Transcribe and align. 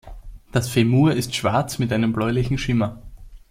Das 0.51 0.67
Femur 0.67 1.13
ist 1.13 1.35
schwarz 1.35 1.77
mit 1.77 1.93
einem 1.93 2.11
bläulichen 2.11 2.57
Schimmer. 2.57 3.03